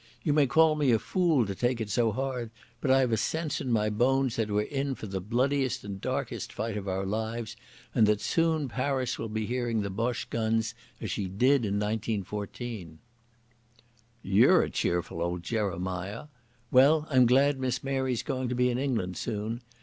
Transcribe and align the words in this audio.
You 0.23 0.33
may 0.33 0.47
call 0.47 0.75
me 0.75 0.89
a 0.91 0.97
fool 0.97 1.45
to 1.45 1.53
take 1.53 1.79
it 1.79 1.91
so 1.91 2.11
hard, 2.11 2.49
but 2.81 2.89
I've 2.89 3.11
a 3.11 3.17
sense 3.17 3.61
in 3.61 3.71
my 3.71 3.91
bones 3.91 4.35
that 4.35 4.49
we're 4.49 4.63
in 4.63 4.95
for 4.95 5.05
the 5.05 5.21
bloodiest 5.21 5.83
and 5.83 6.01
darkest 6.01 6.51
fight 6.51 6.75
of 6.75 6.87
our 6.87 7.05
lives, 7.05 7.55
and 7.93 8.07
that 8.07 8.19
soon 8.19 8.67
Paris 8.67 9.19
will 9.19 9.29
be 9.29 9.45
hearing 9.45 9.81
the 9.83 9.91
Boche 9.91 10.27
guns 10.31 10.73
as 10.99 11.11
she 11.11 11.27
did 11.27 11.65
in 11.65 11.75
1914." 11.75 12.97
"You're 14.23 14.63
a 14.63 14.71
cheerful 14.71 15.21
old 15.21 15.43
Jeremiah. 15.43 16.29
Well, 16.71 17.05
I'm 17.11 17.27
glad 17.27 17.59
Miss 17.59 17.83
Mary's 17.83 18.23
going 18.23 18.49
to 18.49 18.55
be 18.55 18.71
in 18.71 18.79
England 18.79 19.17
soon. 19.17 19.61